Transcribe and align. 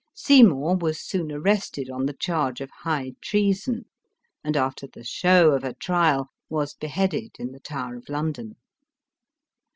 Sey 0.15 0.41
mour 0.41 0.75
was 0.77 0.99
soon 0.99 1.31
arrested 1.31 1.87
on 1.91 2.07
the 2.07 2.13
charge 2.15 2.59
of 2.59 2.71
high 2.79 3.11
treason, 3.21 3.85
and 4.43 4.57
after 4.57 4.87
the 4.87 5.03
show 5.03 5.51
of 5.51 5.63
a 5.63 5.75
trial, 5.75 6.29
was 6.49 6.73
beheaded 6.73 7.33
in 7.37 7.51
the 7.51 7.59
Tower 7.59 7.97
of 7.97 8.09
London. 8.09 8.55